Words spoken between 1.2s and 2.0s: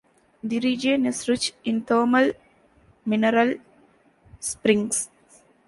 rich in